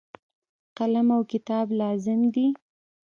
قلم 0.77 1.07
او 1.15 1.21
کتاب 1.31 1.67
لازم 1.81 2.21
دي. 2.33 2.47